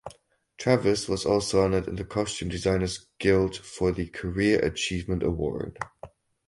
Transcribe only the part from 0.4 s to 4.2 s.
Travis was also honored in the Costume Designers Guild for the